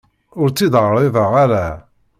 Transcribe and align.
Ur 0.41 0.47
tt-id-ɛriḍeɣ 0.51 1.31
ara. 1.43 1.67